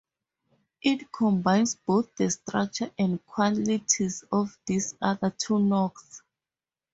[0.81, 6.23] It combines both the structure and qualities of these other two knots.